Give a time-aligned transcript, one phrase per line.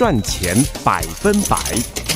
[0.00, 2.09] 赚钱百分百。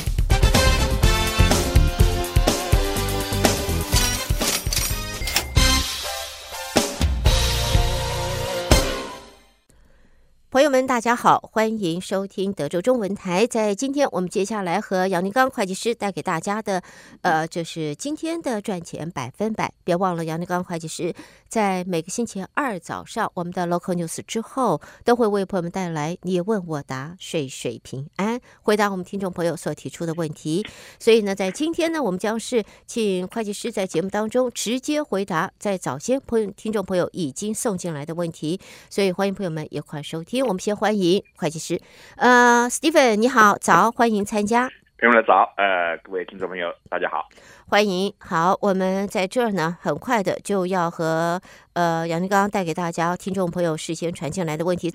[10.55, 13.45] 朋友们，大家好，欢迎收听德州中文台。
[13.45, 16.81] 在今天，我们接下来和杨宁刚会计师带给大家的，
[17.23, 19.73] 呃，就是今天的赚钱百分百。
[19.83, 21.13] 别忘了，杨宁刚会计师
[21.49, 30.65] 在每个星期二早上，我们的 Local News 之后，都会为朋友们带来你问我答，岁岁平安，回答我们听众朋友所提出的问题。
[30.97, 38.57] 所以呢，在今天呢，我们将是请会计师在节目当中直接回答在早先朋友听众朋友已经送进来的问题。
[38.89, 40.44] 所以欢迎朋友们一块收听。
[40.45, 41.81] 我们先欢迎会计师，
[42.17, 44.69] 呃，Stephen，你好，早，欢迎参加。
[44.99, 47.27] 朋友们早，呃，各位听众朋友，大家好，
[47.67, 48.13] 欢迎。
[48.19, 51.41] 好，我们在这儿呢，很快的就要和
[51.73, 54.93] 呃杨立刚带给大家听众朋友事先传进来的问题。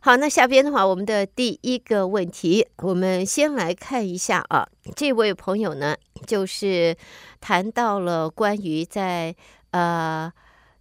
[0.00, 5.96] 好，那下边的话，我们的第一个问题，我们先来看一下啊，这位朋友呢，
[6.26, 6.96] 就是
[7.40, 9.34] 谈到了关于在
[9.70, 10.32] 呃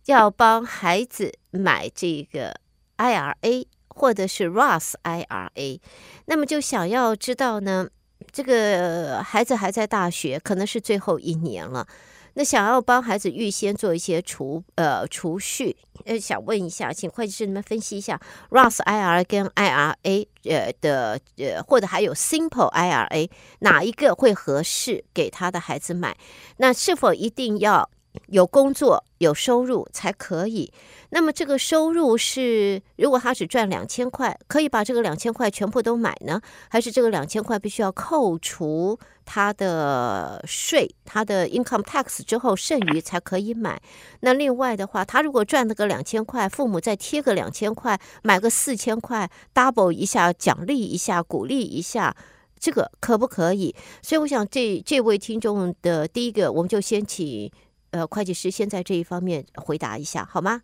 [0.08, 2.60] 要帮孩子买这个
[2.98, 3.66] IRA。
[3.98, 5.80] 或者是 Roth IRA，
[6.26, 7.90] 那么就想要知道呢，
[8.32, 11.88] 这个孩子还在大学，可能是最后一年了，
[12.36, 15.76] 那想要帮孩子预先做一些储呃储蓄，
[16.06, 26.16] 呃，想问一下，请会计师你们分析一下 Roth IRA 跟 IRA 呃的呃，或者还有 Simple IRA 哪一个会合适给他的孩子买？
[26.58, 27.90] 那是否一定要
[28.28, 30.72] 有工作有收入才可以？
[31.10, 36.42] 那么这个收入是，如果他只赚两千块，可以把这个两千块全部都买呢？
[36.70, 43.82] 还是这个两千块必须要扣除他的税，他的 income tax 之后剩余才可以买？
[44.20, 52.14] 那另外的话，他如果赚了个两千块，父母再贴个两千块，买个四千块，double 一下，奖励一下，鼓励一下，
[52.60, 53.74] 这个可不可以？
[54.02, 57.50] 所以我想这这位听众的第一个，我们就先请
[57.98, 60.62] 呃会计师先在这一方面回答一下，好吗？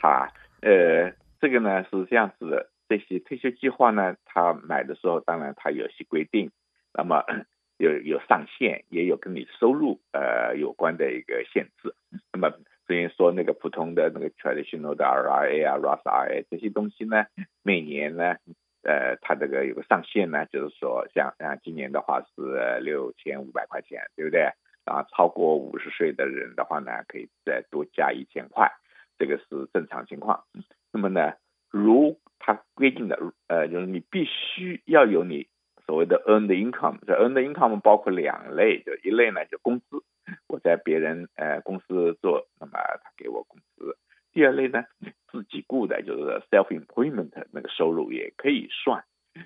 [0.00, 0.26] 好，
[0.62, 6.50] 呃，这个呢是这样子的，这些退休计划呢，他买的时候，当然他有些规定，
[6.94, 7.22] 那么
[7.76, 11.94] 有有上限，也有跟你收入呃有关的一个限制。
[12.32, 12.50] 那么
[12.86, 17.26] 所以说那个普通的那个 traditional 的 RIA 啊、Roth IRA 这些东西呢，
[17.62, 18.36] 每年呢，
[18.82, 24.48] 呃，它这个有个上限呢，就是说像像今年的话是六千五百块钱，对不对？
[24.84, 28.70] 啊，超过五十岁的人的话呢，可以再多加一千块。
[29.18, 30.44] 这个是正常情况。
[30.92, 31.34] 那么呢，
[31.70, 35.46] 如他规定的，呃，就是你必须要有你
[35.86, 36.98] 所谓的 earned income。
[37.06, 40.02] 这 earned income 包括两类，就一类呢就工资，
[40.48, 43.96] 我在别人呃公司做，那么他给我工资。
[44.32, 44.84] 第二类呢，
[45.30, 49.04] 自己雇的，就是 self employment 那个收入也可以算。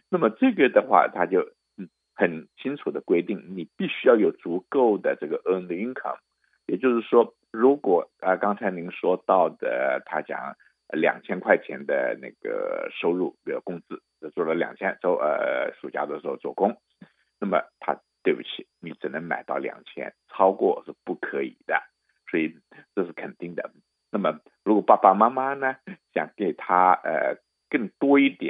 [0.09, 1.53] 那么这个的话，他就
[2.17, 6.19] 很清楚的规定，你必须要有足够的这个 earned income，
[6.67, 7.35] 也就是说。
[7.53, 10.57] 如果啊，刚才您说到的，他讲
[10.93, 14.03] 两千块钱的那个收入比如工资，
[14.35, 16.77] 做了两千周，呃，暑假的时候做工，
[17.41, 21.83] 那么他对不起，你只能买到两千，超过是不可以的，
[22.31, 22.55] 所以
[22.95, 23.71] 这是肯定的。
[24.11, 25.77] 那么如果爸爸妈妈呢
[26.13, 27.39] 想给他呃
[27.71, 28.46] 更多一点，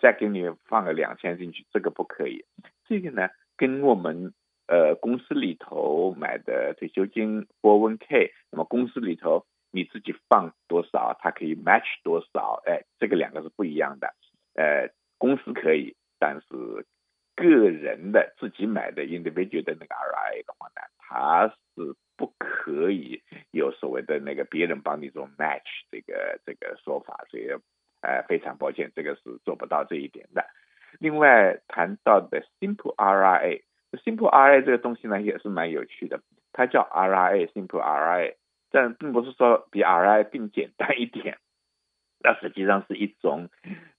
[0.00, 2.44] 再给你放个两千进去，这个不可以。
[2.86, 4.32] 这个呢跟我们。
[4.70, 14.14] 呃，公司里头买的退休金 401k，那么公司里头你自己放多少，它可以 match 多少，哎，这个两个是不一样的。
[14.52, 16.84] 呃，公司可以，但是
[17.34, 23.22] 个人的自己买的 individual 的那个 RIA 的话呢，它是不可以
[23.52, 27.48] 有所谓的那个别人帮你做 match 这个这个说法，所以
[28.02, 30.44] 呃非常抱歉，这个是做不到这一点的。
[30.98, 33.62] 另外谈到的 simple RIA。
[34.04, 36.20] Simple RIA 这个东西呢，也是蛮有趣的，
[36.52, 38.34] 它叫 RIA，Simple RIA，
[38.70, 41.38] 但并不是说比 RIA 更简单一点，
[42.22, 43.48] 那实际上是一种，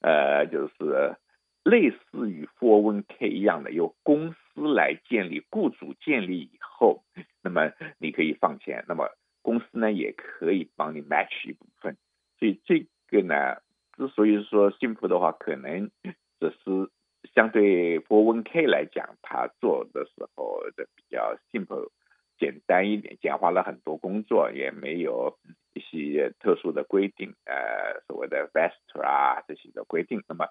[0.00, 1.16] 呃，就是
[1.64, 7.02] 类似于 401k 一样的，由公司来建立，雇主建立以后，
[7.42, 9.08] 那么你可以放钱，那么
[9.42, 11.96] 公司呢也可以帮你 match 一部分，
[12.38, 13.56] 所以这个呢，
[14.00, 15.90] 之所以说 Simple 的话，可能
[16.40, 16.90] 只是。
[17.34, 21.90] 相对 401k 来讲，他做的时候的比较 simple，
[22.38, 25.38] 简单一点，简化了很多工作，也没有
[25.74, 30.24] 一些特殊的规定，呃，所谓的 vest 啊这些的规定。
[30.28, 30.46] 那么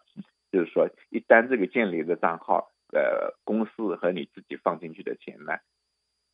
[0.51, 5.57] 就是说，一旦这个建立的账号，呃，公司和你自己放进去的钱呢，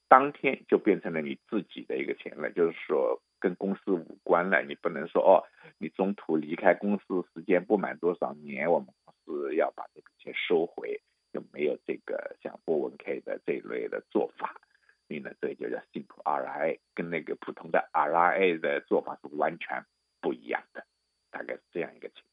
[0.09, 4.63] 当天就变成了你自己的一个钱了，就是说跟公司无关了。
[4.63, 5.45] 你不能说哦，
[5.77, 8.87] 你中途离开公司时间不满多少年，我们。
[9.05, 10.99] 公司要把这笔钱收回，
[11.31, 14.59] 就没有这个像波纹 K 的这一类的做法。
[15.07, 19.85] 所以呢，这就叫 simple RIA，跟那个普通的 RIA 的做法是完全
[20.21, 20.83] 不一样的，
[21.29, 22.24] 大概是这样一个情况。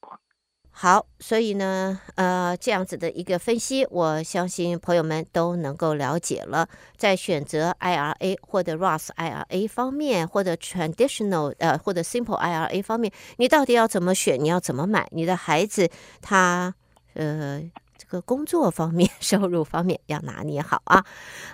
[0.74, 6.66] 好，所以呢，呃，这样子的一个分析，我相信朋友们都能够了解了。
[6.96, 14.42] 在选择 IRA 或者 Roth IRA 方面，或者 Traditional 呃或者 Simple IRA 方面，你到底要怎么选？
[14.42, 15.06] 你要怎么买？
[15.12, 15.88] 你的孩子
[16.20, 16.74] 他
[17.14, 17.62] 呃。
[18.12, 21.02] 个工作方面、 收入方面要拿捏好啊！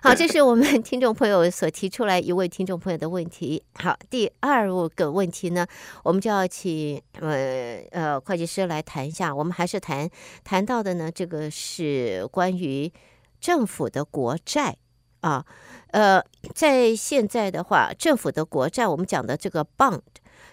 [0.03, 3.63] 好，这是我们听众朋友所提出来一位听众朋友的问题。
[3.75, 5.65] 好，第二个问题呢，
[6.03, 9.33] 我们就要请呃呃会计师来谈一下。
[9.33, 10.11] 我们还是谈
[10.43, 12.93] 谈到的呢，这个是关于
[13.41, 14.77] 政府的国债
[15.21, 15.47] 啊。
[15.93, 16.21] 呃，
[16.55, 20.01] 在现在的话，政府的国债，我们讲的这个 bond，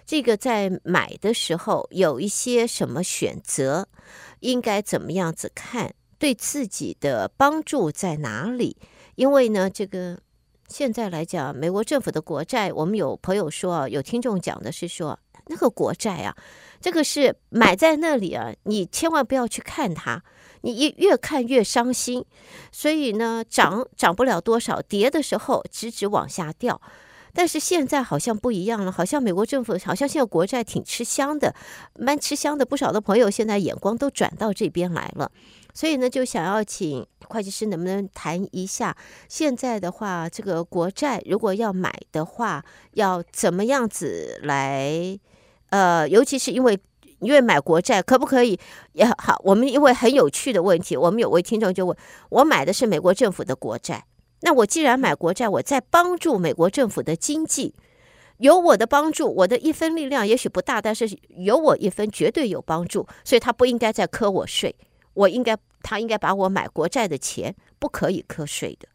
[0.05, 3.87] 这个在买的时候有一些什么选择？
[4.41, 5.93] 应该怎么样子看？
[6.17, 8.77] 对自己的帮助在哪里？
[9.15, 10.17] 因为呢，这个
[10.67, 15.17] 现在来讲，美国政府的国债，我们有朋友说啊，有听众讲的是说，
[15.47, 16.35] 那个国债啊，
[16.79, 20.23] 这个是买在那里啊，你千万不要去看它，
[20.61, 22.23] 你一越看越伤心。
[22.71, 26.81] 所以呢，涨涨不了多少，跌的时候直直往下掉。
[27.35, 31.53] 但是现在好像不一样了，好像美国政府好像现在国债挺吃香的，
[31.99, 32.65] 蛮吃香的。
[32.65, 35.29] 不少的朋友现在眼光都转到这边来了，
[35.73, 38.95] 所以呢，就想要请会计师能不能谈一下，
[39.27, 45.19] 现在的话，这个国债如果要买的话，要怎么样子来？
[45.71, 46.79] 呃，尤其是因为
[47.19, 48.57] 因为买国债可不可以？
[48.93, 51.97] 也好，我们因为很有趣的问题，我们有位听众就问
[52.29, 54.05] 我买的是美国政府的国债。
[54.45, 57.73] 那我既然买国债，我在帮助美国政府的经济，
[58.37, 64.75] 有我的帮助，我的一分力量也许不大，但是有我一分绝对有帮助，所以他不应该再课我税，
[65.15, 68.87] 我应该他应该把我买国债的钱不可以课税的，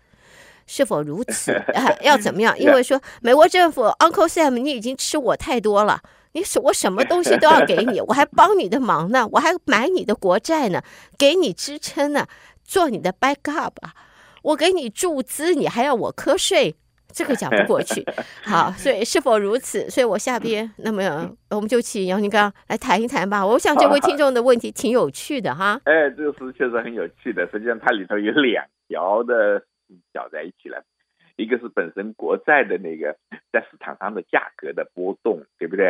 [0.69, 1.51] 是否如此？
[1.75, 2.57] 啊、要怎么样？
[2.57, 6.01] 因为说美国政府 Uncle Sam，你已经吃我太多了，
[6.31, 10.81] 你说我什么东西都要给你，我还帮你的忙呢，我还买你的国债呢，
[11.19, 12.29] 给你支撑呢，
[12.63, 13.93] 做你的 backup 啊。
[14.43, 16.75] 我给你注资，你还要我瞌睡，
[17.13, 18.05] 这个讲不过去。
[18.45, 19.89] 好，所以是否如此？
[19.91, 23.45] 所以我下边那么我们就请杨金刚来谈一谈吧。
[23.45, 25.81] 我想这位听众的问题挺有趣的哈。
[25.85, 27.49] 哎，这个是确实很有趣的。
[27.51, 29.63] 实际上它里头有两条的
[30.13, 30.83] 搅在一起了，
[31.37, 33.17] 一个是本身国债的那个
[33.53, 35.87] 在市场上的价格的波动，对不对？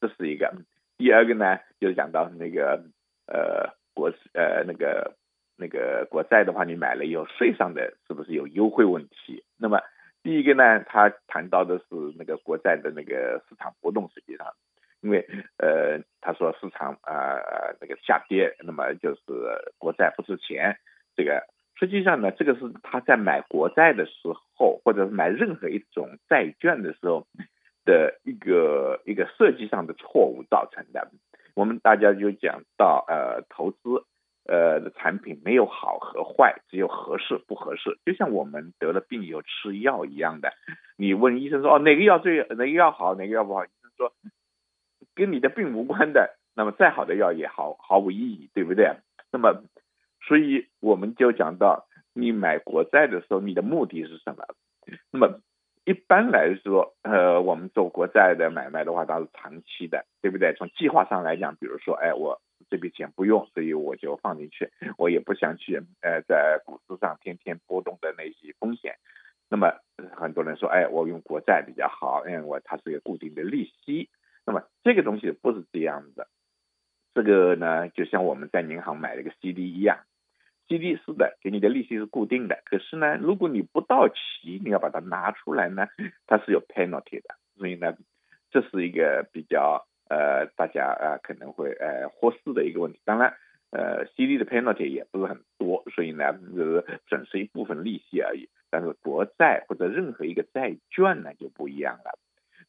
[0.00, 0.52] 这是一个。
[0.96, 2.82] 第二个呢，就讲到那个
[3.26, 5.14] 呃国呃那个。
[5.58, 9.42] 那个国债的话，你买了以后税上的是不是有优惠问题？
[9.58, 9.80] 那么
[10.22, 11.84] 第一个呢，他谈到的是
[12.16, 14.46] 那个国债的那个市场波动，实际上，
[15.00, 15.26] 因为
[15.58, 19.22] 呃，他说市场啊呃那个下跌，那么就是
[19.78, 20.78] 国债不值钱。
[21.16, 21.42] 这个
[21.76, 24.12] 实际上呢，这个是他在买国债的时
[24.54, 27.26] 候，或者是买任何一种债券的时候
[27.84, 31.10] 的一个一个设计上的错误造成的。
[31.54, 34.04] 我们大家就讲到呃投资。
[34.48, 37.98] 呃，产品没有好和坏，只有合适不合适。
[38.06, 40.54] 就像我们得了病以后吃药一样的，
[40.96, 43.66] 你问医生说哦哪个药最哪个药好，哪个药不好？
[43.66, 44.12] 医生说
[45.14, 48.96] 跟你的病无关的，那么再好的药也毫毫无意义，对不对？
[49.30, 49.62] 那么，
[50.26, 54.46] 所以我们就讲到，你买国债的时候，你的目的是什么？
[55.12, 55.40] 那么
[55.84, 60.54] 一般来说，呃，我们做国债的买卖的话，它是长期的，对不对？
[60.54, 62.40] 从计划上来讲，比如说，哎，我。
[62.70, 64.70] 这笔钱不用，所以我就放进去。
[64.96, 68.96] 我也不想去，呃，在股市上天天波动的那些风险。
[69.50, 69.72] 那么
[70.14, 74.10] 很多人说，哎，我用国债比较好，因为我它是一个固定的利息。
[74.44, 76.28] 那么这个东西不是这样的。
[77.14, 80.04] 这个呢，就像我们在银行买了个 CD 一样
[80.68, 82.62] ，CD 是的，给你的利息是固定的。
[82.64, 85.86] 可是呢，如果你不到期，你要把它拿出来呢，
[86.26, 87.36] 它是有 penalty 的。
[87.56, 87.96] 所以呢，
[88.50, 89.86] 这是一个比较。
[90.08, 93.34] 呃，大家呃可能会呃忽视的一个问题，当然，
[93.70, 98.48] 呃，CD 的 penalty 也不是很多，所以呢，就是损失一部分利息而已。
[98.70, 102.18] 但是国债或者任何一个债券呢就不一样了，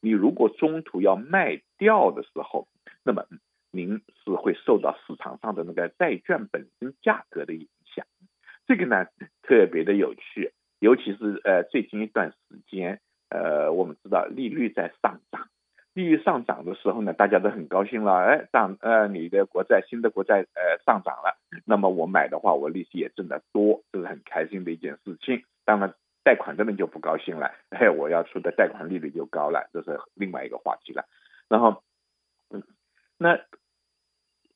[0.02, 2.68] 你如果中途要卖掉的时候，
[3.04, 3.26] 那么
[3.72, 8.06] 您是会受到市场上的那个债券本身价格的影响，
[8.66, 9.08] 这个呢
[9.44, 12.38] 特别的有趣，尤其是呃最近一段时
[12.70, 15.50] 间，呃，我们知道利率在上涨。
[16.00, 18.14] 利率上涨的时候呢，大家都很高兴了。
[18.14, 25.44] 哎，涨呃，你的国债新的国债呃上涨了，那么我买的话，我利息也挣得多，这是很开心的一件事情。
[25.66, 31.04] 当然，贷款的人就不高兴了， 哎，我要出的贷款利率就高了，这是另外一个话题了。
[31.50, 31.84] 然后，
[32.50, 32.64] 嗯，
[33.18, 33.38] 那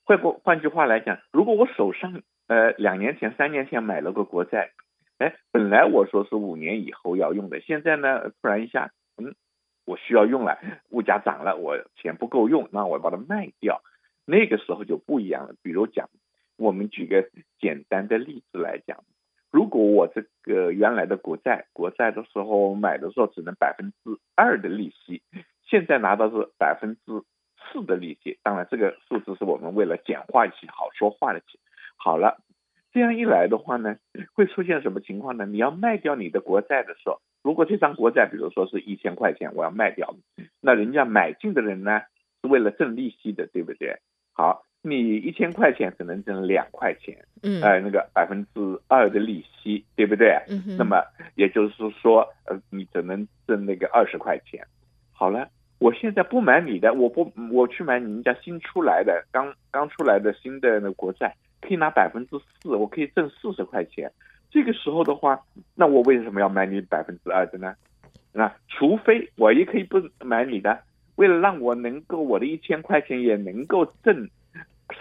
[0.05, 4.71] 换过换句话来讲，如果我手上呃两年前、三年前买了个国债，
[5.17, 9.35] 哎，本来我说是五年以后要用的，现在呢突然一下，嗯，
[9.85, 10.57] 我需要用了，
[10.89, 13.81] 物价涨了，我钱不够用，那我把它卖掉，
[14.25, 15.55] 那个时候就不一样了。
[15.61, 16.09] 比如讲，
[16.57, 19.03] 我们举个简单的例子来讲，
[19.51, 25.21] 如果我这个原来的国债，国债的时候买的时候只能百分之二的利息，
[25.67, 27.23] 现在拿到是百分之。
[27.71, 31.41] 四的利息，当然这个数字是我们为了简化一些好说话的。
[31.95, 32.43] 好了，
[32.91, 33.95] 这样一来的话呢，
[34.33, 35.45] 会出现什么情况呢？
[35.45, 40.15] 你要卖掉你的国债的时候，如果这张国债比如说是一千块钱，我要卖掉，
[40.61, 42.01] 那人家买进的人呢
[42.41, 43.99] 是为了挣利息的，对不对？
[44.31, 50.41] 好，你一千块钱只能挣两块钱，嗯，呃，那个百分之二的利息，对不对？
[50.47, 50.77] 嗯哼。
[50.77, 51.03] 那么
[51.35, 54.65] 也就是说，呃，你只能挣那个二十块钱。
[55.11, 55.49] 好了。
[55.79, 64.09] 我现在不买你的，我不，我去买你们家新出来的，刚刚出来的新的那国债，可以拿百分之四，我可以挣四十块钱。
[64.53, 65.41] 这个时候的话，
[65.73, 67.75] 那我为什么要买你百分之二的呢？
[68.31, 70.79] 那除非我也可以不买你的，
[71.15, 74.29] 为了让我能够我的一千块钱也能够挣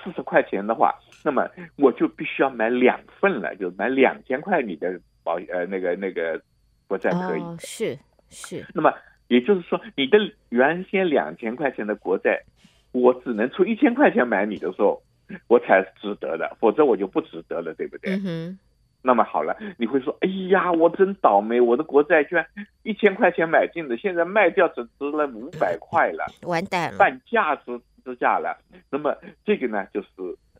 [0.03, 6.41] 四十块钱的话，那么我就必须要买两份了，就买两千块你的保呃那个那个
[6.89, 7.41] 国债可以。
[7.43, 7.99] 哦，是
[8.31, 8.65] 是。
[8.75, 8.93] 那么。
[9.29, 10.19] 也就是说，你的
[10.51, 12.43] 原先两千块钱的国债，
[12.91, 15.03] 我只能出一千块钱买你的时候，
[15.49, 18.13] 我才值得的，否则我就不值得了，对不对？
[18.13, 18.59] 嗯哼。
[19.03, 22.47] 那么好了，你会说，哎呀，我真倒霉，我的国债居然
[22.85, 28.57] 一千块钱买进的，现在卖掉只值了五百块了， 完蛋了，半价之之价了。
[28.91, 30.09] 那么这个呢，就是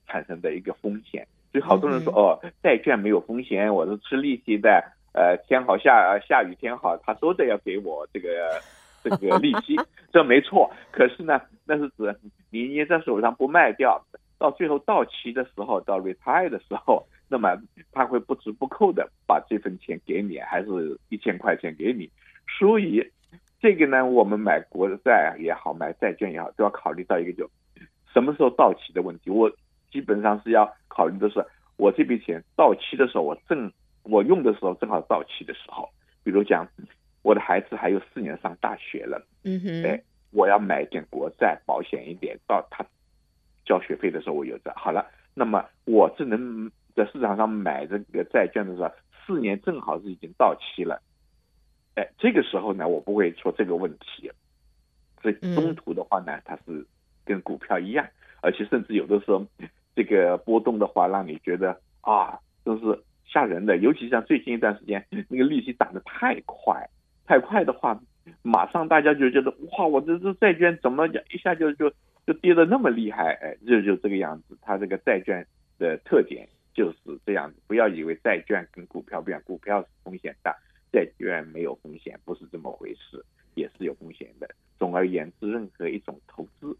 [0.07, 1.27] 产生的一个风险。
[1.53, 4.83] 所以好多人说，哦，债券没有风险，我是吃利息的。
[5.15, 8.59] 呃，天好下下雨天好，他都得要给我这个
[9.05, 9.77] 这个利息，
[10.11, 10.71] 这没错。
[10.91, 12.17] 可是呢，那是指
[12.49, 14.03] 你捏在手上不卖掉，
[14.39, 17.57] 到最后到期的时候，到 retire 的时候，那么
[17.91, 20.69] 他会不折不扣的把这份钱给你，还是
[21.09, 22.09] 一千块钱给你。
[22.59, 23.03] 所以
[23.59, 27.51] 这个呢，我们买国债也好，买债券也好，都要考虑到一个就
[28.13, 29.31] 什么时候到期的问题。
[29.31, 29.51] 我
[29.91, 31.43] 基本上是要考虑的是，
[31.77, 33.73] 我这笔钱到期的时候，我正。
[34.05, 35.89] 我用的时候正好到期的时候，
[36.25, 36.67] 比如讲，
[37.23, 42.85] 我的孩子还有四年上大学了，嗯哼，哎，我要买点国债保险一点，到他
[43.65, 44.73] 交学费的时候我有着。
[44.75, 48.91] 好了，那么我只能在市场上买这个债券的时候，
[49.27, 51.01] 四年正好是已经到期了，
[51.95, 54.31] 哎，这个时候呢，我不会说这个问题，
[55.21, 56.87] 所以中途的话呢，它是
[57.25, 58.07] 跟股票一样，
[58.41, 59.47] 而且甚至有的时候
[59.95, 63.03] 这个波动的话，让你觉得啊，都是。
[63.25, 66.87] 吓人的，尤其像最近一段时间，那个利息涨得太快，
[67.25, 67.99] 太快的话，
[68.43, 71.91] 马上大家就觉得哇，我这这债券怎么一下就就
[72.27, 73.33] 就跌得那么厉害？
[73.41, 74.59] 哎，就就这个样子。
[74.61, 75.47] 它这个债券
[75.79, 77.57] 的特点就是这样子。
[77.67, 80.57] 不要以为债券跟股票不一样，股票是风险大，
[80.93, 83.25] 债券没有风险，不是这么回事，
[83.55, 84.49] 也是有风险的。
[84.79, 86.77] 总而言之，任何一种投资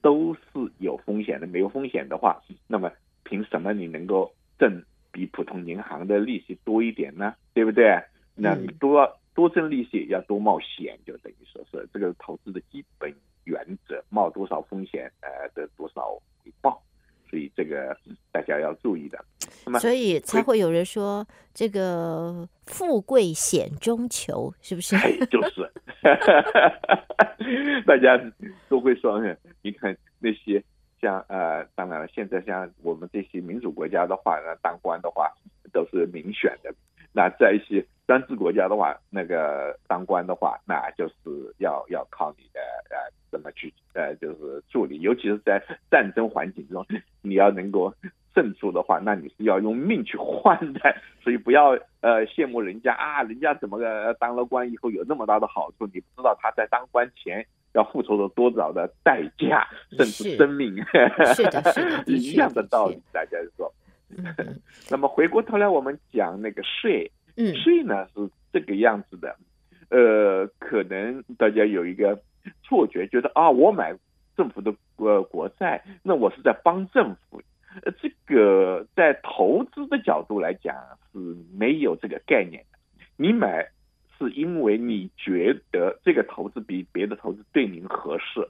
[0.00, 0.40] 都是
[0.78, 1.46] 有风险的。
[1.46, 2.92] 没有风险的话，那么
[3.24, 4.82] 凭什么你能够挣？
[5.14, 8.02] 比普通银行的利息多一点呢，对不对？
[8.34, 13.12] 那你多多挣利息，要多冒险，就等于说是这个投资的基本
[13.44, 16.18] 原则，冒多少风险，呃，得多少
[17.32, 17.96] 所以这个
[18.30, 19.18] 大家要注意的。
[19.64, 24.94] 那么，所以才会有人说这个富贵险中求，是不是？
[25.32, 25.72] 就是，
[27.86, 28.22] 大家
[28.68, 29.18] 都会说，
[29.62, 30.62] 你看那些。
[31.00, 35.28] 像呃，当然了，现在像我们这些民主国家的话呢，当官的话
[35.72, 36.72] 都是民选的。
[37.12, 42.60] 那在一些专制国家的话，那个当官的话，那就是要要靠你的
[42.90, 42.96] 呃
[43.32, 45.60] 怎么去呃就是助理，尤其是在
[45.90, 46.86] 战争环境中，
[47.22, 47.94] 你要能够
[48.34, 50.80] 胜出的话，那你是要用命去换的。
[51.22, 57.46] 所以不要呃羡慕人家啊，人家怎么个当了官以后有那么大的好处，你不知道他在当官前。
[57.74, 60.76] 要付出了多少的代价，甚至生命，
[61.34, 63.00] 是的，是的， 一样的道理。
[63.10, 63.72] 大家说，
[64.90, 69.34] 那么回过头来，我们讲那个税，嗯，税呢是这个样子的，
[69.88, 72.14] 呃，可能大家有一个
[72.62, 73.94] 错觉，觉得啊，我买
[74.36, 77.40] 政府的呃国债，那我是在帮政府，
[77.84, 80.74] 呃，这个在投资的角度来讲
[81.12, 81.18] 是
[81.56, 82.78] 没有这个概念的，
[83.16, 83.68] 你买。
[84.18, 88.48] 是因为你觉得这个投资比别的投资对您合适，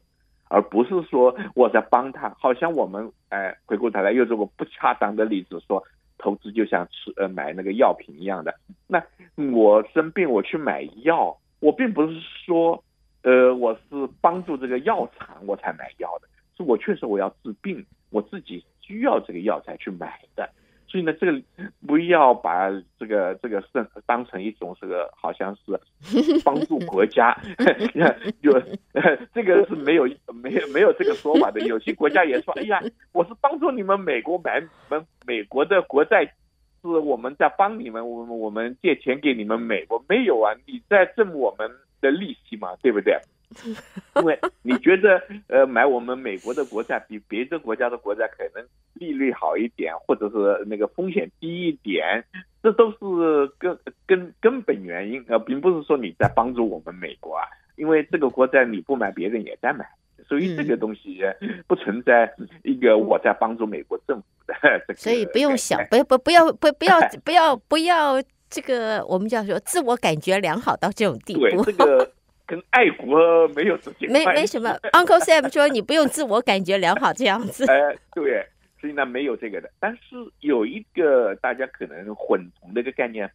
[0.49, 2.29] 而不是说我在帮他。
[2.39, 5.83] 好像我们哎，回过头来又这个不恰当的例子，说
[6.19, 8.55] 投资就像吃呃买那个药品一样的。
[8.87, 9.03] 那
[9.51, 12.85] 我生病我去买药，我并不是说
[13.23, 20.49] 呃我是帮助这个药厂我才买药的，是我确实我要治病，我自己需要这个药才去买的。
[20.89, 21.43] 所以呢，这个
[21.87, 25.81] 不要把这个这个是当成一种这个好像是
[26.45, 27.35] 帮助国家，
[28.43, 28.53] 有
[29.33, 31.61] 这个是没有没有没有这个说法的。
[31.61, 36.27] 有些国家也说，哎呀，我是帮助你们美国买们美国的国债，
[36.83, 41.71] 是我们在帮你们，我们我们借钱给你们美国，没有啊，你在挣我们
[42.03, 43.19] 的利息嘛，对不对？
[44.17, 52.25] 因为你觉得呃买我们美国的国债比别的国家的国债可能利率好一点，或者是那个风险低一点，
[52.63, 57.45] 这都是根根根本原因呃，并不是说你在帮助我们美国啊。
[57.77, 59.85] 因为这个国债你不买，别人也在买，
[60.27, 61.21] 所以这个东西
[61.67, 62.33] 不存在
[62.63, 64.55] 一个我在帮助美国政府的
[64.87, 64.99] 这个。
[64.99, 71.65] 所以不用想，不不不要不不要不要不要这个我们叫说自我感觉良好到这种地步。
[71.65, 72.13] 对这个。
[72.45, 77.65] 跟爱国没有直接没没什么，Uncle Sam 说你不用自我感觉良好这样子。
[77.71, 78.47] 哎，对，
[78.79, 79.71] 所以呢没有这个的。
[79.79, 83.31] 但是有一个大家可能混同的一个概念，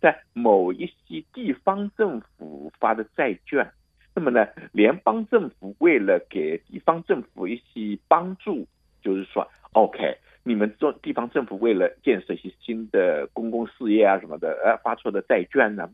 [0.00, 3.68] 在某一些地方政府发的债券，
[4.14, 8.66] 那么呢，联邦政府为了给地方政府一些帮助，
[9.02, 15.90] 就是说，OK，你们做地方政府为了建设一些新的公共事业啊什么的，呃，发出的债券呢，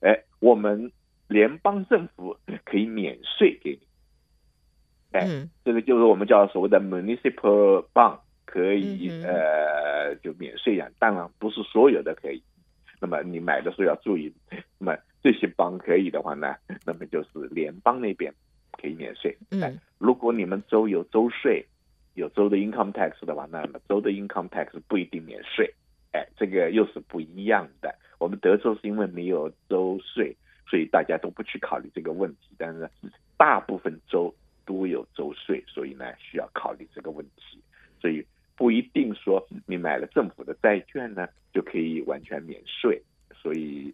[0.00, 0.92] 哎，我们。
[1.28, 3.78] 联邦政府可以免税给你，
[5.12, 10.90] 哎，这个就是我们叫所谓的 municipal bond，可以呃就免税呀。
[10.98, 12.42] 当然不是所有的可以，
[13.00, 14.30] 那么你买的时候要注意，
[14.78, 16.54] 那么这些 bond 可以的话呢，
[16.84, 18.30] 那么就是联邦那边
[18.72, 19.34] 可以免税。
[19.52, 21.64] 嗯，如果你们州有州税，
[22.14, 25.72] 有州的 income tax 的话，那么州的 income tax 不一定免税。
[26.12, 27.94] 哎，这个又是不一样的。
[28.18, 30.36] 我们德州是因为没有州税。
[30.70, 32.88] 所以大家都不去考虑这个问题，但是
[33.36, 37.60] 大部分州都有州税，所以呢需要考虑这个问题。
[38.00, 38.24] 所以
[38.56, 43.02] 不一定说你买了政府的债券呢就可以完全免税。
[43.34, 43.92] 所以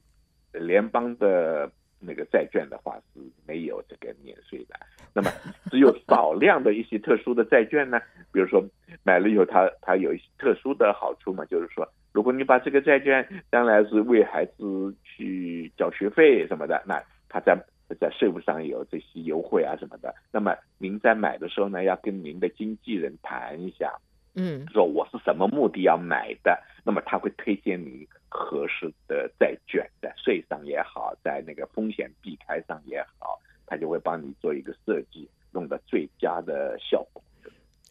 [0.53, 4.79] 联邦的那个债券的话是没有这个免税的。
[5.19, 5.33] 那么
[5.69, 7.99] 只有少量的一些特殊的债券呢，
[8.31, 8.65] 比如说
[9.03, 11.85] 买了以后它它有一些特殊的好处嘛，就是说。
[12.13, 17.57] 如果你把这个债券将来是为孩子去缴学费什么的，那他在
[18.01, 20.13] 在税务上有这些优惠啊什么的。
[20.33, 23.95] 那么您在买的时候呢，要跟您的经纪人谈一下，
[24.35, 37.23] 嗯，说我是什么目的要买的，那么他会推荐你合适的债券，在税上也好，在那个风险避开上也好，他就会帮你做一个设计，弄得最佳的效果。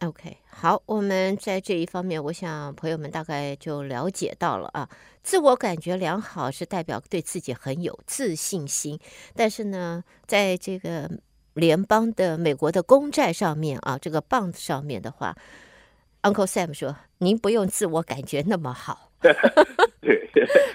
[0.05, 0.29] OK，
[0.67, 4.89] 好，我们在这一方面，我想朋友们大概就了解到了啊。
[5.23, 8.99] 自我感觉良好是代表对自己很有自信心，
[9.33, 11.09] 但是呢，在这个
[11.53, 15.37] 联邦的美国的公债上面啊，这个棒子上面的话
[16.23, 19.06] ，Uncle Sam 说，您不用自我感觉那么好。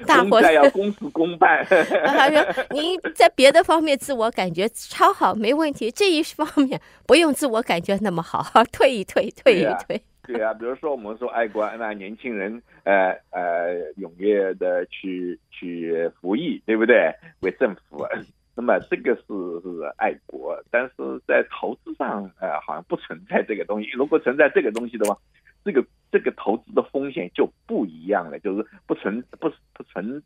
[0.06, 1.64] 大伙在要公事公办。
[1.64, 5.90] 他说：“您在别的方面自我感觉超好，没问题。
[5.90, 9.86] 这一方面不用自我感觉那么好，退一退，退一退。
[9.88, 17.12] 对啊”对啊，比如说我们说爱国，那年轻人呃呃踊跃的去去服役，对不对？
[17.40, 18.06] 为政府，
[18.54, 19.22] 那么这个是
[19.62, 23.90] 是爱国，但是在投资上呃好像不存在这个东西。
[23.92, 25.18] 如果存在这个东西的话，
[25.64, 25.84] 这个。
[26.12, 30.22] 这个投资的风险就不一样了，就是不纯不不纯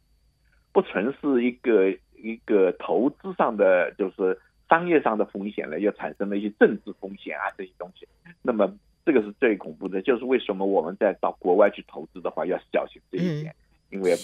[0.72, 4.36] 不纯是一个一个投资上的，就是
[4.68, 8.04] 商业上的风险了，又产生了一些政治风险啊这些东西。
[8.42, 13.54] 那么这个是最恐怖的，就是为什么我们在到国外去投资的话要小心这一点，
[13.90, 14.16] 因为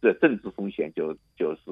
[0.00, 1.70] 这政治风险就就是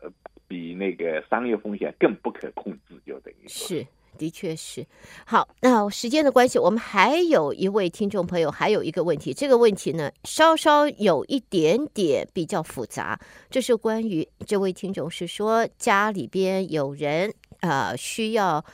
[0.00, 0.08] 呃
[0.46, 3.86] 比那个商业风险更不可控制，就等于说是。
[4.16, 4.86] 的确是，
[5.26, 13.18] 好，那时间的关系，我们还有一位听众朋友，还有一个问题，这个问题呢，稍稍有一点点比较复杂，
[13.50, 18.64] 这是关于这位听众是说家里边有人呃需要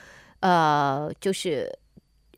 [0.41, 1.71] 呃就是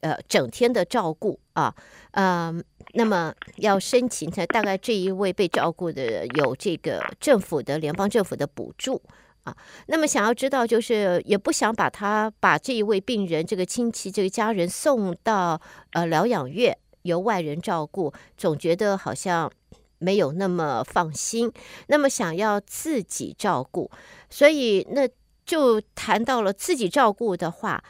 [0.00, 1.74] 呃整天的照顾啊，
[2.12, 9.00] 嗯、呃，那么要申请才大概这一位被照顾的有这个政府的联邦政府的补助。
[9.44, 15.60] 啊，那么想要知道，就是也不想把他把这一位病人这个亲戚这个家人送到
[15.94, 19.50] 呃疗养院由外人照顾，总觉得好像
[19.98, 21.52] 没有那么放心。
[21.88, 23.90] 那么想要自己照顾，
[24.30, 25.08] 所以那
[25.44, 27.82] 就谈到了自己照顾的话，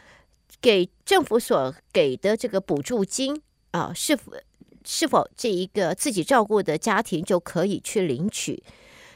[0.62, 3.38] 给政府所给的这个补助金
[3.73, 4.33] 啊，是否
[4.87, 8.65] 是否这一个自己照顾的家庭就可以去领取？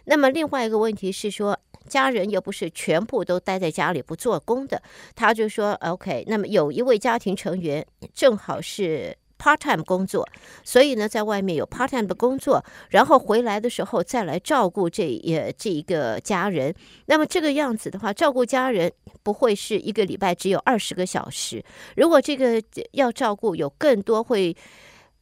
[0.05, 1.59] 那么另外一个问题是说。
[1.89, 4.83] 家人又不是全部都待在家里不做工的，
[5.15, 10.27] 他就说：“OK，那么有一位家庭成员正好是 part time 工作，
[10.65, 16.75] 所以呢，在外面有 part time 的工作，然后回来的时候再来照顾这也这一个家人。
[17.07, 18.91] 那么这个样子的话，照顾家人
[19.23, 21.63] 不会是一个礼拜只有二十个小时。
[21.97, 24.57] 如果这个要照顾有更多，会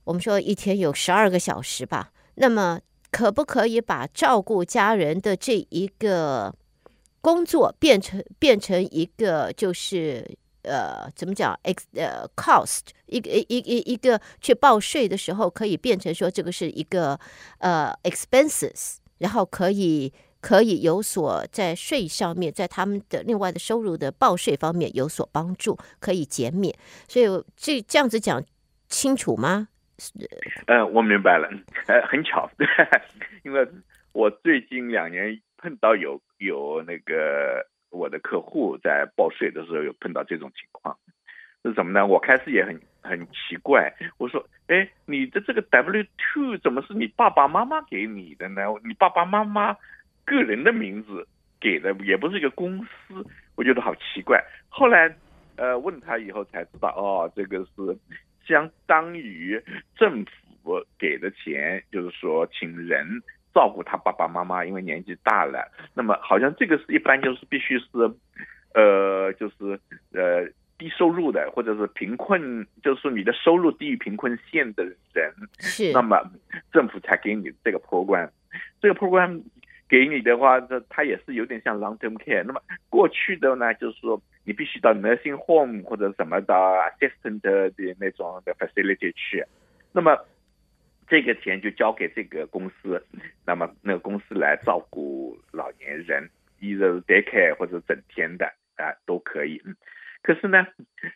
[0.05, 2.11] 我们说一天有十二个小时吧。
[2.37, 2.81] 那么
[3.15, 6.53] 可不可以把照顾家人的这一个
[7.21, 10.37] 工作变成变成一个就是？
[10.67, 11.53] 呃，怎么讲
[11.93, 17.21] 呃，cost 一个一一一一个去报税的时候，可以变成说这个是一个
[17.59, 26.75] 呃 expenses，然后可以可以有所在税上面，在他们的另外的收入的报税方面有所帮助，可以减免。
[27.07, 27.27] 所以
[27.59, 28.43] 这这样子讲
[28.89, 29.69] 清楚吗？
[30.67, 31.49] 呃，我明白了。
[31.87, 32.51] 呃，很巧，
[33.45, 33.67] 因为
[34.13, 37.67] 我最近两年碰到有有那个。
[37.95, 40.99] 我的客户在报税的时候有碰到这种情况，
[41.63, 42.05] 是什么呢？
[42.05, 48.63] 我开始也很很奇怪，我说：“哎，你的这个 W two 怎么是你爸爸妈妈给你的呢？
[48.83, 49.77] 你爸爸妈妈
[50.25, 51.25] 个人的名字
[51.61, 55.17] 给的，也不是一个公司，我觉得好奇怪。”后来
[55.55, 57.97] 呃问他以后才知道，哦，这个是
[58.47, 59.63] 相当于
[59.97, 60.25] 政
[60.63, 63.23] 府给的钱，就是说请人。
[63.55, 67.87] 照顾他爸爸妈妈，因为年纪大了，那么好像这个是一般就是必须是，
[68.75, 69.79] 呃，就是
[70.13, 70.45] 呃
[70.77, 76.21] 低收入的或者是贫困，就是你的收入低于贫困线的人，是，那么
[76.73, 78.29] 政府才给你这个 program。
[78.81, 79.41] 这个 program
[79.89, 82.43] 给你的话，这它也是有点像 long term care。
[82.43, 89.45] 那么过去的呢，就是说你必须到 nursing home 或者什么的 assistant 的那种的 facility 去，
[89.93, 90.19] 那么。
[91.07, 93.07] 这个钱就交给这个公司，
[93.45, 96.31] 那么那个公司来照顾老年人，
[96.61, 99.61] 一个 daycare 或者整天的啊都可以。
[100.23, 100.67] 可是呢，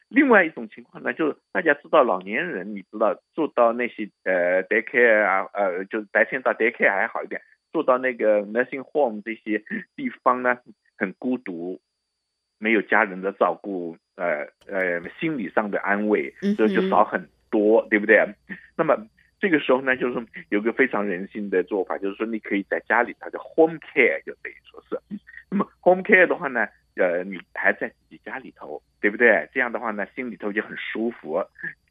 [0.09, 7.41] 另外一种情况呢，就是大家知道老年人，你知道住到那些呃 daycare 啊，呃就是白天到 daycare 还好一点，
[7.73, 9.65] 住到那个 nursing home 这些
[9.97, 10.59] 地方呢，
[10.99, 11.81] 很孤独，
[12.59, 18.23] 没有家人的照顾，呃呃心理上的安慰，这就少很多，对不对？
[18.77, 18.97] 那么。
[19.41, 25.01] 这个时候呢，就是有个非常人性的做法，就是说你可以在家里，它叫 home care，就等于说是。
[25.49, 26.67] 那么 home care 的话呢，
[26.97, 29.49] 呃，你还在自己家里头，对不对？
[29.55, 31.41] 这样的话呢，心里头就很舒服，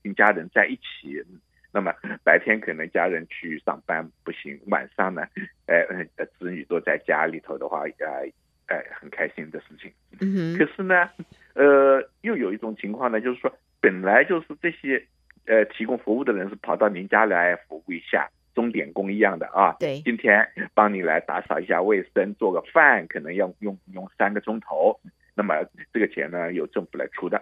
[0.04, 1.24] 跟家人在一起。
[1.72, 5.22] 那么白天可能家人去上班不行，晚上呢，
[5.68, 5.86] 呃
[6.18, 8.28] 呃，子女都在家里头的话，呃
[8.68, 9.92] 呃，很开心的事情。
[10.22, 10.58] 嗯。
[10.58, 11.10] 可是呢，
[11.56, 13.52] 呃，又有一种情况呢，就是说
[13.82, 15.04] 本来就是这些。
[15.50, 19.74] 呃，提供服务的人是跑到您家来服务一下，钟点工一样的啊。
[19.80, 25.00] 对，今天帮你来打扫一下卫生，做个饭，可能要用用三个钟头。
[25.36, 25.56] 那么
[25.94, 27.42] 这个钱呢，由政府来出的。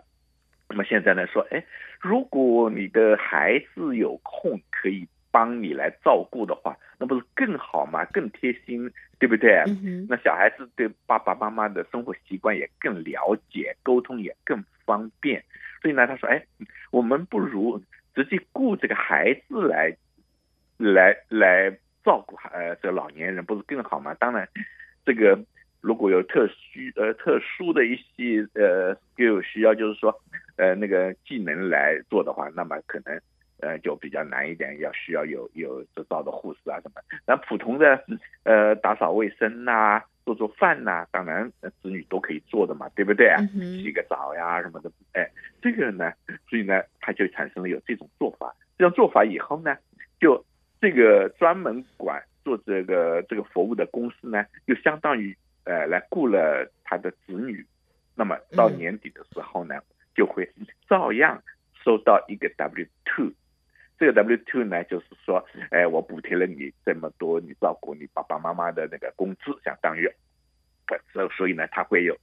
[0.70, 1.66] 那么现在呢，说，哎，
[2.00, 8.06] 如果你的孩子有空可以帮你来照顾的话，那不是更好吗？
[8.14, 9.62] 更贴心，对不对？
[9.84, 10.08] 嗯。
[10.10, 15.44] 那小孩子对爸爸妈妈的生活习惯也更了解，沟通也更方便。
[15.82, 16.42] 所以呢，他说，哎，
[16.90, 17.82] 我们不如。
[18.16, 19.94] 直接雇这个孩子来，
[20.78, 21.70] 来来
[22.02, 24.14] 照顾呃这个老年人，不是更好吗？
[24.14, 24.48] 当然，
[25.06, 25.38] 这个
[25.82, 30.18] 如果有特需呃特殊的一些呃就需要，就是说
[30.56, 33.20] 呃那个技能来做的话，那么可能
[33.66, 37.02] 呃就比较难一点，要需要有有执照的护士啊什么。
[37.26, 38.04] 那普通的
[38.44, 40.06] 呃打扫卫生呐、啊。
[40.26, 43.38] 做做饭呐、啊，当然子女都可以做的嘛，对不对啊？
[43.54, 45.30] 洗个澡呀什么的，哎，
[45.62, 46.12] 这个呢，
[46.50, 48.52] 所以呢，他就产生了有这种做法。
[48.76, 49.78] 这种做法以后呢，
[50.20, 50.44] 就
[50.82, 57.64] 这个专门管做这个这个服务的公司呢，就相当于呃来雇了他的子女，
[58.16, 59.76] 那么到年底的时候呢，
[60.16, 60.52] 就会
[60.90, 61.40] 照样
[61.84, 63.32] 收到一个 W two。
[63.98, 70.10] 这个 W two 呢，就是说，哎，我补贴了你这么多，你照顾你爸爸妈妈的那个工资，相当于，
[71.14, 72.18] 所所以呢，他会有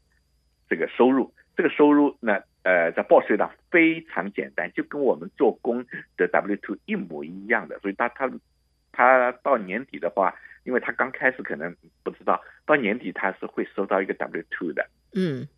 [0.68, 1.32] 这个收入。
[1.56, 5.84] 这个收入呢，呃，在报税上非常简单，就跟我们做工
[6.16, 7.78] 的 W two 一模一样的。
[7.80, 8.30] 所以他他
[8.90, 14.86] 他到年底的话，因为他刚开始可能不知道，到年底他是会收到一个 W two 的。
[15.14, 15.48] 嗯，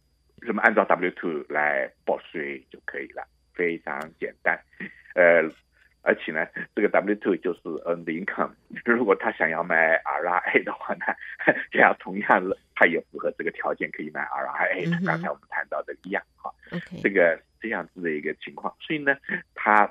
[0.42, 4.56] 那么按照 W two 来报税就可以了，非常简单，
[5.16, 5.50] 呃。
[6.04, 8.50] 而且呢，这个 W two 就是呃 income，
[8.84, 11.06] 如果他想要买 RIA 的话呢，
[11.72, 14.86] 这样同样的他也符合这个条件，可以买 RIA。
[14.86, 15.02] 嗯。
[15.04, 16.52] 刚才我们谈到的一样哈
[17.02, 19.16] 这个这样子的一个情况，所以呢，
[19.54, 19.90] 他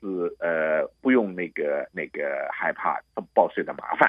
[0.00, 0.06] 是
[0.38, 3.00] 呃不用那个那个害怕
[3.34, 4.08] 报税的麻烦。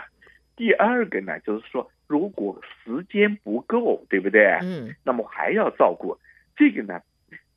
[0.56, 4.60] 第二个呢，就是说如果时间不够，对不对？
[4.62, 4.94] 嗯。
[5.04, 6.16] 那么还要照顾
[6.56, 7.02] 这个呢？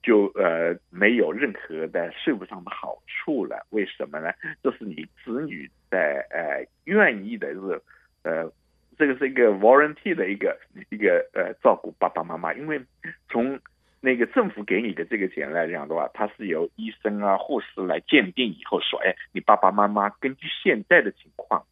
[0.03, 3.67] 就呃没有任何的税务上的好处了。
[3.71, 4.33] 为什么呢？
[4.63, 7.83] 这是你子女在呃愿意的，是
[8.25, 8.53] 呃
[8.99, 10.59] 这个是一个 warranty 的一个
[10.91, 12.81] 一个呃照顾爸爸妈妈，因为
[13.29, 13.61] 从
[14.01, 21.65] 那个政府给你的这个钱来讲的话，它是由医生啊护士来鉴定以后说，哎，你爸爸妈妈根据现在的情况，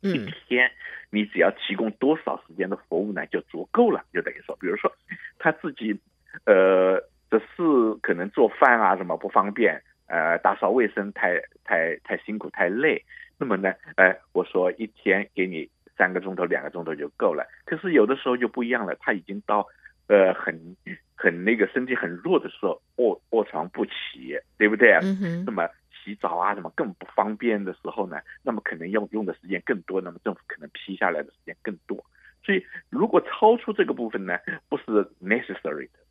[0.00, 0.70] 一天
[1.10, 4.04] 你只要提供多少时间的服务呢，就足够了。
[4.12, 4.92] 就等于说，比如说
[5.38, 5.98] 他自己
[6.46, 7.02] 呃。
[7.38, 13.04] 只是可能做饭啊什么不方便，呃，打扫卫生太太太辛苦太累，
[13.38, 17.44] 那么呢，呃，我说一天给你三个钟头两个钟头就够了。
[17.64, 19.66] 可是有的时候就不一样了，他已经到
[20.06, 20.76] 呃很
[21.16, 25.00] 很那个身体很弱的时候，卧卧床不起，对不对啊？
[25.02, 25.44] 嗯。
[25.44, 25.68] 那么
[26.04, 32.04] 洗澡啊什么更不方便的时候呢，那么可能用用的时间更多，那么政府可能批下来的时间更多。
[32.44, 34.84] 所以如果超出这个部分呢，不是
[35.20, 36.03] necessary 的。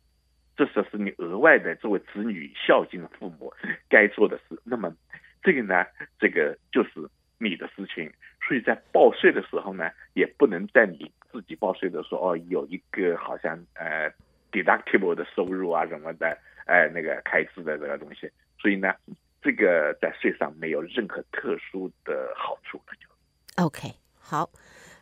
[0.56, 3.52] 这是是你额外的作为子女孝敬父母
[3.88, 4.60] 该做的事。
[4.64, 4.94] 那么，
[5.42, 5.84] 这个呢，
[6.18, 6.90] 这个就是
[7.38, 8.12] 你的事情。
[8.46, 14.12] 所以在报税的时候呢，也不能在你自己报税的时候哦，有一个好像呃
[14.52, 18.30] deductible 的收入啊什么的，哎那个开支的这个东西。
[18.60, 18.94] 所以呢，
[19.42, 22.80] 这个在税上没有任何特殊的好处。
[22.86, 23.88] 那就 OK
[24.18, 24.48] 好。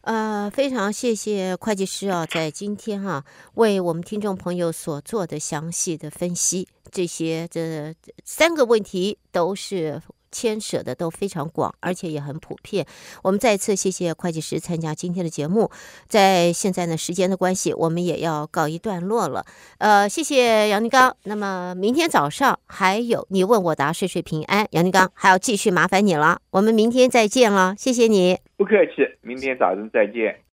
[0.02, 10.00] 呃，非常谢谢会计师啊，在今天哈、啊、为我们听众朋友所做的详细的分析，这些这三个问题都是。
[10.32, 12.84] 牵涉的都非常广，而且也很普遍。
[13.22, 15.70] 我们再次谢谢会计师参加今天的节目。
[16.08, 19.44] 在现在呢，时间的关系，我们也要告一段落了。
[19.78, 21.16] 呃，谢谢杨宁刚。
[21.24, 24.66] 那么明天早上还有你问我答，岁岁平安。
[24.72, 26.40] 杨宁刚还要继续麻烦你了。
[26.50, 28.38] 我们明天再见了，谢谢你。
[28.56, 30.42] 不客气，明天早上再见。